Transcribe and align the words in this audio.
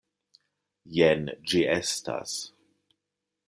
Jen 0.99 1.29
ĝi 1.51 1.63
estas: 1.77 2.35